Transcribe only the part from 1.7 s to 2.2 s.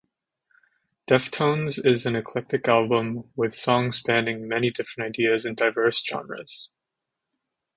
is an